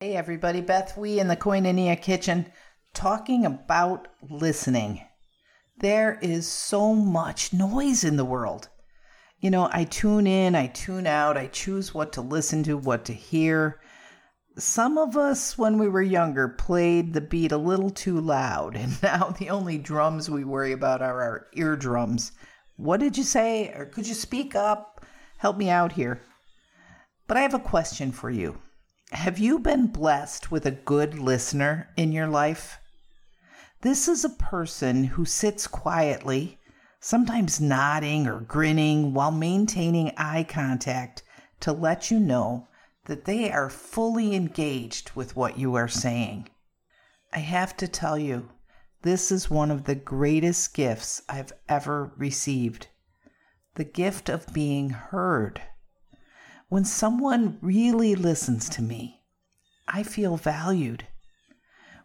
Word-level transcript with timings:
Hey 0.00 0.16
everybody, 0.16 0.60
Beth 0.60 0.96
Wee 0.96 1.18
in 1.18 1.28
the 1.28 1.36
Koinonia 1.36 2.00
Kitchen 2.00 2.46
talking 2.94 3.44
about 3.44 4.06
listening. 4.30 5.00
There 5.78 6.18
is 6.22 6.46
so 6.46 6.94
much 6.94 7.52
noise 7.52 8.04
in 8.04 8.16
the 8.16 8.24
world. 8.24 8.68
You 9.40 9.50
know, 9.50 9.68
I 9.72 9.84
tune 9.84 10.26
in, 10.26 10.54
I 10.54 10.68
tune 10.68 11.06
out, 11.06 11.36
I 11.36 11.48
choose 11.48 11.92
what 11.92 12.12
to 12.12 12.20
listen 12.20 12.62
to, 12.62 12.78
what 12.78 13.04
to 13.06 13.12
hear. 13.12 13.80
Some 14.56 14.98
of 14.98 15.16
us, 15.16 15.58
when 15.58 15.78
we 15.78 15.88
were 15.88 16.00
younger, 16.00 16.46
played 16.46 17.12
the 17.12 17.20
beat 17.20 17.50
a 17.50 17.56
little 17.56 17.90
too 17.90 18.20
loud, 18.20 18.76
and 18.76 19.02
now 19.02 19.30
the 19.30 19.50
only 19.50 19.78
drums 19.78 20.30
we 20.30 20.44
worry 20.44 20.70
about 20.70 21.02
are 21.02 21.22
our 21.22 21.46
eardrums. 21.54 22.30
What 22.76 23.00
did 23.00 23.18
you 23.18 23.24
say? 23.24 23.72
Or 23.74 23.86
could 23.86 24.06
you 24.06 24.14
speak 24.14 24.54
up? 24.54 25.04
Help 25.38 25.56
me 25.56 25.70
out 25.70 25.92
here. 25.92 26.22
But 27.26 27.36
I 27.36 27.40
have 27.40 27.54
a 27.54 27.58
question 27.58 28.12
for 28.12 28.30
you. 28.30 28.58
Have 29.10 29.38
you 29.38 29.58
been 29.58 29.88
blessed 29.88 30.52
with 30.52 30.66
a 30.66 30.70
good 30.70 31.18
listener 31.18 31.88
in 31.96 32.12
your 32.12 32.28
life? 32.28 32.78
This 33.80 34.06
is 34.06 34.24
a 34.24 34.30
person 34.30 35.04
who 35.04 35.24
sits 35.24 35.66
quietly, 35.66 36.60
sometimes 37.00 37.60
nodding 37.60 38.28
or 38.28 38.40
grinning 38.40 39.14
while 39.14 39.32
maintaining 39.32 40.12
eye 40.16 40.44
contact 40.44 41.22
to 41.60 41.72
let 41.72 42.10
you 42.10 42.20
know 42.20 42.68
that 43.06 43.24
they 43.24 43.50
are 43.50 43.68
fully 43.68 44.34
engaged 44.34 45.10
with 45.14 45.36
what 45.36 45.58
you 45.58 45.74
are 45.74 45.88
saying. 45.88 46.48
I 47.32 47.38
have 47.40 47.76
to 47.78 47.88
tell 47.88 48.16
you, 48.16 48.50
this 49.02 49.30
is 49.30 49.50
one 49.50 49.70
of 49.70 49.84
the 49.84 49.94
greatest 49.94 50.72
gifts 50.72 51.22
I've 51.28 51.52
ever 51.68 52.12
received 52.16 52.88
the 53.74 53.84
gift 53.84 54.28
of 54.28 54.52
being 54.54 54.90
heard. 54.90 55.60
When 56.68 56.84
someone 56.84 57.58
really 57.60 58.14
listens 58.14 58.68
to 58.70 58.82
me, 58.82 59.22
I 59.88 60.02
feel 60.04 60.36
valued. 60.36 61.06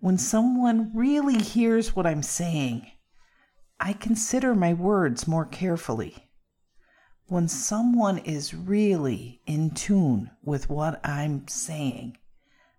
When 0.00 0.16
someone 0.16 0.92
really 0.94 1.38
hears 1.38 1.96
what 1.96 2.06
I'm 2.06 2.22
saying, 2.22 2.90
I 3.80 3.92
consider 3.92 4.54
my 4.54 4.72
words 4.72 5.26
more 5.26 5.44
carefully. 5.44 6.25
When 7.28 7.48
someone 7.48 8.18
is 8.18 8.54
really 8.54 9.40
in 9.46 9.70
tune 9.70 10.30
with 10.44 10.70
what 10.70 11.04
I'm 11.04 11.48
saying, 11.48 12.18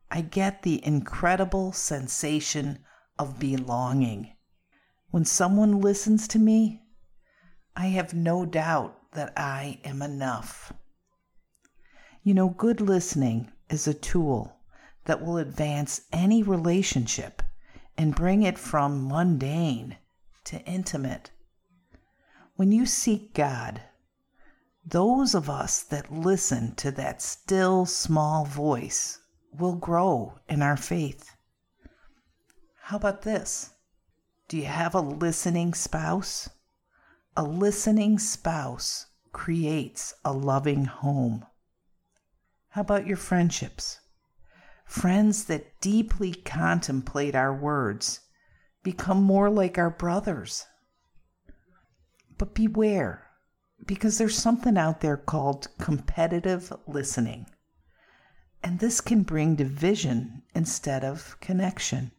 I 0.10 0.22
get 0.22 0.62
the 0.62 0.84
incredible 0.86 1.74
sensation 1.74 2.80
of 3.20 3.40
belonging. 3.40 4.32
When 5.12 5.26
someone 5.26 5.82
listens 5.82 6.30
to 6.30 6.40
me, 6.40 6.82
I 7.76 7.88
have 7.88 8.14
no 8.14 8.46
doubt 8.46 9.12
that 9.12 9.34
I 9.36 9.82
am 9.84 10.02
enough. 10.02 10.72
You 12.24 12.34
know, 12.34 12.48
good 12.48 12.80
listening 12.80 13.52
is 13.70 13.86
a 13.86 13.94
tool 13.94 14.62
that 15.04 15.22
will 15.22 15.38
advance 15.38 16.04
any 16.14 16.42
relationship 16.42 17.44
and 17.98 18.16
bring 18.16 18.44
it 18.44 18.58
from 18.58 19.10
mundane 19.10 19.98
to 20.46 20.62
intimate. 20.64 21.32
When 22.56 22.72
you 22.72 22.86
seek 22.86 23.34
God, 23.34 23.82
those 24.90 25.36
of 25.36 25.50
us 25.50 25.84
that 25.84 26.14
listen 26.14 26.74
to 26.76 26.92
that 26.92 27.22
still 27.22 27.86
small 27.86 28.46
voice 28.46 29.20
will 29.52 29.76
grow 29.76 30.40
in 30.48 30.62
our 30.62 30.78
faith. 30.78 31.36
How 32.84 32.96
about 32.96 33.24
this? 33.24 33.72
Do 34.48 34.56
you 34.56 34.66
have 34.66 34.96
a 34.96 35.02
listening 35.02 35.74
spouse? 35.74 36.50
A 37.36 37.44
listening 37.44 38.18
spouse 38.18 39.08
creates 39.34 40.14
a 40.24 40.32
loving 40.32 40.86
home. 40.86 41.46
How 42.70 42.82
about 42.82 43.06
your 43.06 43.18
friendships? 43.18 44.00
Friends 44.86 45.46
that 45.46 45.82
deeply 45.82 46.34
contemplate 46.34 47.36
our 47.36 47.54
words 47.54 48.22
become 48.84 49.22
more 49.22 49.50
like 49.50 49.78
our 49.78 49.90
brothers. 49.90 50.66
But 52.38 52.56
beware, 52.56 53.27
because 53.86 54.18
there's 54.18 54.38
something 54.38 54.78
out 54.78 55.02
there 55.02 55.18
called 55.18 55.68
competitive 55.78 56.74
listening. 56.88 57.48
And 58.64 58.80
this 58.80 59.02
can 59.02 59.24
bring 59.24 59.56
division 59.56 60.44
instead 60.56 61.04
of 61.04 61.40
connection. 61.40 62.12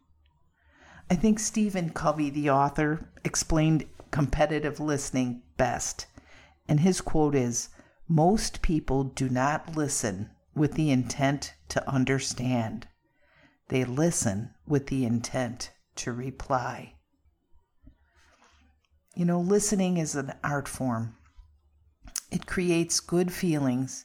I 1.10 1.14
think 1.14 1.38
Stephen 1.38 1.90
Covey, 1.90 2.30
the 2.30 2.50
author, 2.50 3.10
explained 3.24 3.86
competitive 4.10 4.78
listening 4.78 5.42
best. 5.56 6.06
And 6.68 6.80
his 6.80 7.00
quote 7.00 7.34
is 7.34 7.70
Most 8.06 8.62
people 8.62 9.04
do 9.04 9.28
not 9.28 9.76
listen 9.76 10.30
with 10.54 10.74
the 10.74 10.90
intent 10.90 11.54
to 11.68 11.88
understand. 11.88 12.88
They 13.68 13.84
listen 13.84 14.54
with 14.66 14.86
the 14.86 15.04
intent 15.04 15.72
to 15.96 16.12
reply. 16.12 16.94
You 19.14 19.24
know, 19.24 19.40
listening 19.40 19.96
is 19.96 20.14
an 20.14 20.34
art 20.44 20.68
form. 20.68 21.16
It 22.38 22.46
creates 22.46 23.00
good 23.00 23.32
feelings 23.32 24.04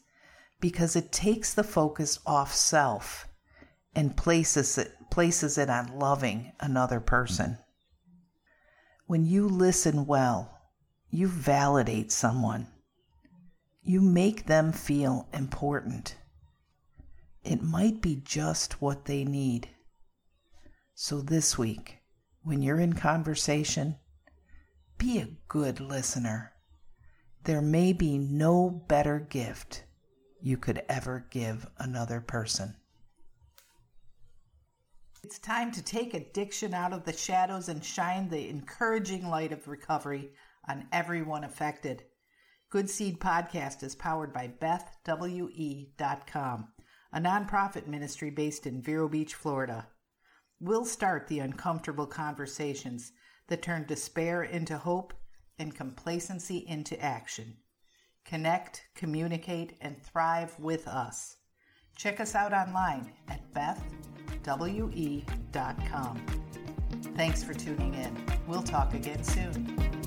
because 0.59 0.95
it 0.95 1.11
takes 1.11 1.53
the 1.53 1.63
focus 1.63 2.19
off 2.25 2.55
self 2.55 3.27
and 3.93 4.17
places 4.17 4.77
it, 4.79 4.91
places 5.11 5.59
it 5.59 5.69
on 5.69 5.99
loving 5.99 6.51
another 6.59 6.99
person. 6.99 7.59
When 9.05 9.23
you 9.25 9.47
listen 9.47 10.07
well, 10.07 10.57
you 11.11 11.27
validate 11.27 12.11
someone. 12.11 12.67
You 13.83 14.01
make 14.01 14.47
them 14.47 14.71
feel 14.71 15.27
important 15.31 16.15
it 17.43 17.61
might 17.61 18.01
be 18.01 18.15
just 18.15 18.81
what 18.81 19.05
they 19.05 19.25
need. 19.25 19.69
So 20.95 21.21
this 21.21 21.57
week, 21.57 21.99
when 22.41 22.61
you're 22.61 22.79
in 22.79 22.93
conversation, 22.93 23.97
be 24.97 25.19
a 25.19 25.35
good 25.47 25.79
listener. 25.79 26.52
There 27.43 27.61
may 27.61 27.93
be 27.93 28.17
no 28.17 28.69
better 28.69 29.19
gift 29.19 29.83
you 30.41 30.57
could 30.57 30.81
ever 30.87 31.25
give 31.29 31.67
another 31.77 32.21
person. 32.21 32.75
It's 35.23 35.39
time 35.39 35.71
to 35.71 35.83
take 35.83 36.13
addiction 36.13 36.73
out 36.73 36.93
of 36.93 37.03
the 37.03 37.13
shadows 37.13 37.69
and 37.69 37.83
shine 37.83 38.29
the 38.29 38.49
encouraging 38.49 39.27
light 39.29 39.51
of 39.51 39.67
recovery 39.67 40.31
on 40.67 40.87
everyone 40.91 41.43
affected. 41.43 42.03
Good 42.69 42.89
Seed 42.89 43.19
Podcast 43.19 43.83
is 43.83 43.95
powered 43.95 44.31
by 44.33 44.47
BethWE.com 44.59 45.93
a 47.15 47.19
nonprofit 47.21 47.85
ministry 47.85 48.31
based 48.31 48.65
in 48.65 48.81
Vero 48.81 49.07
Beach, 49.07 49.35
Florida. 49.35 49.87
We'll 50.59 50.85
start 50.85 51.27
the 51.27 51.39
uncomfortable 51.39 52.07
conversations 52.07 53.11
that 53.47 53.61
turn 53.61 53.85
despair 53.85 54.41
into 54.43 54.79
hope 54.79 55.13
and 55.59 55.75
complacency 55.75 56.65
into 56.67 56.99
action. 57.01 57.57
Connect, 58.25 58.85
communicate, 58.95 59.73
and 59.81 60.01
thrive 60.01 60.57
with 60.59 60.87
us. 60.87 61.37
Check 61.95 62.19
us 62.19 62.35
out 62.35 62.53
online 62.53 63.13
at 63.27 63.41
bethwe.com. 63.53 64.65
Thanks 67.15 67.43
for 67.43 67.53
tuning 67.53 67.93
in. 67.93 68.17
We'll 68.47 68.63
talk 68.63 68.93
again 68.93 69.23
soon. 69.23 70.02